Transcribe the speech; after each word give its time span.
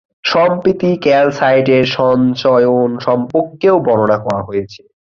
সম্প্রতি 0.25 0.91
ক্যালসাইটের 1.05 1.83
সঞ্চয়ন 1.97 2.89
সম্পর্কেও 2.99 3.75
বর্ণনা 3.87 4.17
করা 4.25 4.41
হয়েছে। 4.47 4.81